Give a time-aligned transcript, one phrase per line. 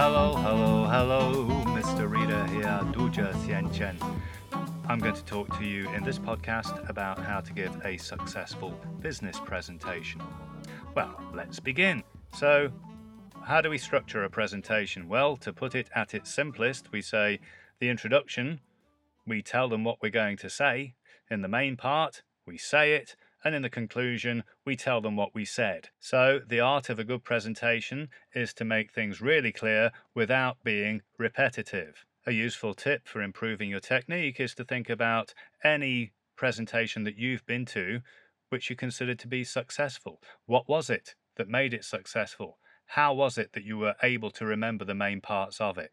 [0.00, 2.08] Hello, hello, hello, Mr.
[2.08, 4.00] Reader here, Duzhe Xiansheng.
[4.86, 8.70] I'm going to talk to you in this podcast about how to give a successful
[9.00, 10.22] business presentation.
[10.94, 12.04] Well, let's begin.
[12.32, 12.70] So,
[13.42, 15.08] how do we structure a presentation?
[15.08, 17.40] Well, to put it at its simplest, we say
[17.80, 18.60] the introduction,
[19.26, 20.94] we tell them what we're going to say.
[21.28, 25.34] In the main part, we say it, and in the conclusion, we tell them what
[25.34, 25.90] we said.
[25.98, 31.02] So, the art of a good presentation is to make things really clear without being
[31.18, 32.04] repetitive.
[32.26, 37.46] A useful tip for improving your technique is to think about any presentation that you've
[37.46, 38.00] been to
[38.48, 40.20] which you considered to be successful.
[40.46, 42.58] What was it that made it successful?
[42.86, 45.92] How was it that you were able to remember the main parts of it?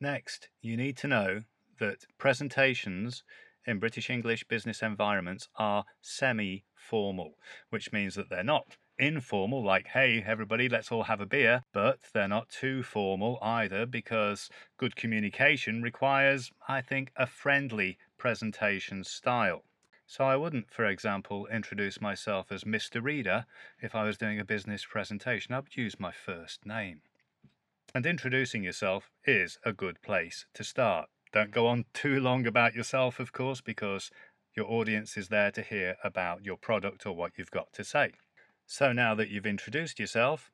[0.00, 1.42] Next, you need to know
[1.78, 3.24] that presentations
[3.66, 7.34] in British English business environments are semi formal,
[7.70, 11.98] which means that they're not informal, like, hey, everybody, let's all have a beer, but
[12.14, 19.64] they're not too formal either because good communication requires, I think, a friendly presentation style.
[20.06, 23.02] So I wouldn't, for example, introduce myself as Mr.
[23.02, 23.44] Reader
[23.80, 25.52] if I was doing a business presentation.
[25.52, 27.00] I would use my first name.
[27.94, 31.08] And introducing yourself is a good place to start.
[31.32, 34.10] Don't go on too long about yourself, of course, because
[34.56, 38.12] your audience is there to hear about your product or what you've got to say.
[38.66, 40.50] So now that you've introduced yourself,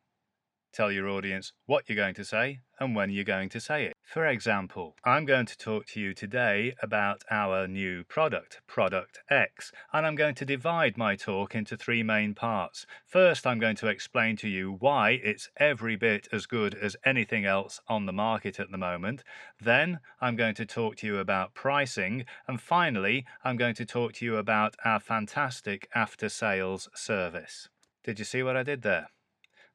[0.73, 3.93] Tell your audience what you're going to say and when you're going to say it.
[4.03, 9.71] For example, I'm going to talk to you today about our new product, Product X,
[9.93, 12.87] and I'm going to divide my talk into three main parts.
[13.07, 17.45] First, I'm going to explain to you why it's every bit as good as anything
[17.45, 19.23] else on the market at the moment.
[19.61, 22.25] Then, I'm going to talk to you about pricing.
[22.49, 27.69] And finally, I'm going to talk to you about our fantastic after sales service.
[28.05, 29.09] Did you see what I did there?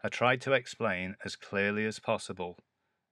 [0.08, 2.58] I tried to explain as clearly as possible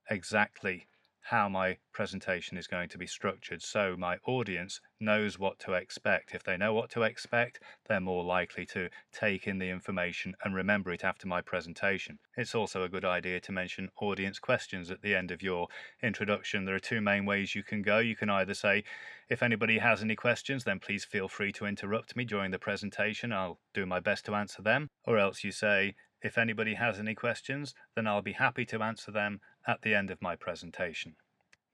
[0.09, 0.87] exactly
[1.23, 6.33] how my presentation is going to be structured so my audience knows what to expect.
[6.33, 10.55] If they know what to expect, they're more likely to take in the information and
[10.55, 12.17] remember it after my presentation.
[12.37, 15.67] It's also a good idea to mention audience questions at the end of your
[16.01, 16.63] introduction.
[16.63, 17.99] There are two main ways you can go.
[17.99, 18.85] You can either say,
[19.27, 23.33] if anybody has any questions, then please feel free to interrupt me during the presentation.
[23.33, 24.87] I'll do my best to answer them.
[25.05, 25.95] Or else you say,
[26.25, 30.09] if anybody has any questions, then I'll be happy to answer them at the end
[30.09, 31.17] of my presentation.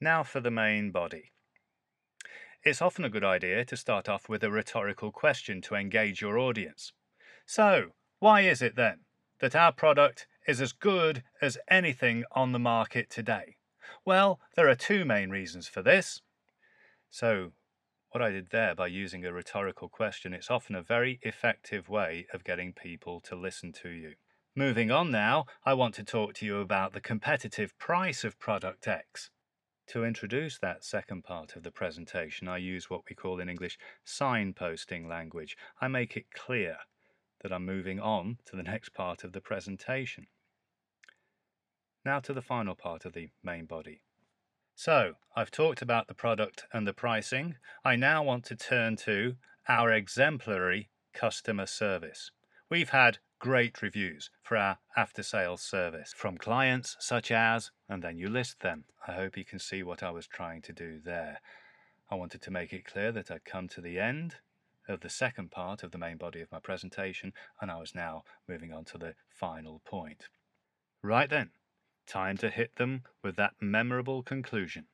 [0.02, 1.32] Now for the main body.
[2.62, 6.38] It's often a good idea to start off with a rhetorical question to engage your
[6.38, 6.92] audience.
[7.46, 9.06] So, why is it then
[9.40, 13.56] that our product is as good as anything on the market today?
[14.04, 16.22] Well, there are two main reasons for this.
[17.10, 17.54] So,
[18.10, 22.28] what I did there by using a rhetorical question, it's often a very effective way
[22.34, 24.16] of getting people to listen to you.
[24.56, 28.86] Moving on now, I want to talk to you about the competitive price of product
[28.86, 29.30] X.
[29.88, 33.78] To introduce that second part of the presentation, I use what we call in English
[34.06, 35.56] signposting language.
[35.80, 36.80] I make it clear
[37.42, 40.28] that I'm moving on to the next part of the presentation.
[42.04, 44.02] Now to the final part of the main body.
[44.76, 47.56] So, I've talked about the product and the pricing.
[47.86, 49.36] I now want to turn to
[49.70, 52.32] our exemplary customer service.
[52.70, 58.16] We've had great reviews for our after sales service from clients such as, and then
[58.16, 58.86] you list them.
[59.08, 61.42] I hope you can see what I was trying to do there.
[62.10, 64.36] I wanted to make it clear that I'd come to the end
[64.88, 68.24] of the second part of the main body of my presentation, and I was now
[68.48, 70.26] moving on to the final point.
[71.02, 71.50] Right then,
[72.06, 74.86] time to hit them with that memorable conclusion.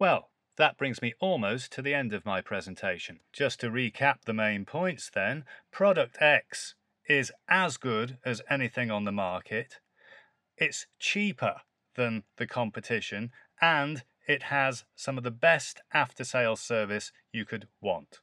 [0.00, 3.20] Well, that brings me almost to the end of my presentation.
[3.32, 6.74] Just to recap the main points then, Product X
[7.08, 9.78] is as good as anything on the market.
[10.56, 11.62] It's cheaper
[11.96, 13.30] than the competition
[13.60, 18.20] and it has some of the best after sales service you could want.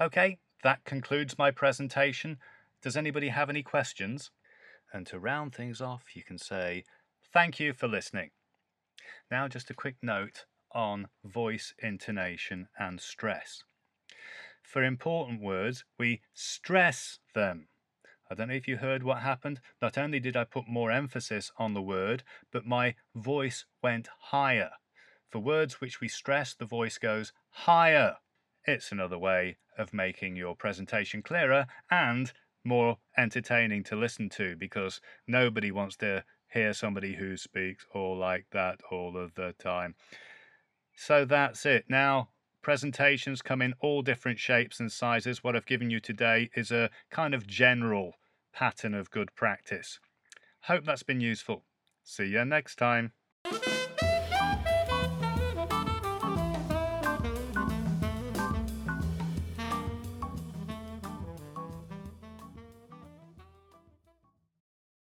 [0.00, 2.38] Okay, that concludes my presentation.
[2.82, 4.30] Does anybody have any questions?
[4.92, 6.84] And to round things off, you can say,
[7.32, 8.30] Thank you for listening.
[9.30, 13.62] Now, just a quick note on voice intonation and stress.
[14.62, 17.68] For important words, we stress them.
[18.30, 19.60] I don't know if you heard what happened.
[19.82, 22.22] Not only did I put more emphasis on the word,
[22.52, 24.70] but my voice went higher.
[25.30, 28.16] For words which we stress, the voice goes higher.
[28.64, 32.32] It's another way of making your presentation clearer and
[32.64, 38.46] more entertaining to listen to because nobody wants to hear somebody who speaks all like
[38.52, 39.96] that all of the time.
[40.94, 41.86] So that's it.
[41.88, 42.28] Now,
[42.62, 45.42] presentations come in all different shapes and sizes.
[45.42, 48.14] What I've given you today is a kind of general
[48.52, 50.00] pattern of good practice.
[50.62, 51.64] Hope that's been useful.
[52.04, 53.12] See you next time.